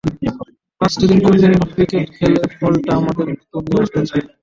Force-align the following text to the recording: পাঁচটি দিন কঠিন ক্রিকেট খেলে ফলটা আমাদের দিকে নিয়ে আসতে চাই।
পাঁচটি 0.81 1.05
দিন 1.09 1.19
কঠিন 1.25 1.53
ক্রিকেট 1.71 2.05
খেলে 2.15 2.41
ফলটা 2.55 2.91
আমাদের 2.99 3.25
দিকে 3.29 3.57
নিয়ে 3.65 3.81
আসতে 3.83 3.99
চাই। 4.09 4.21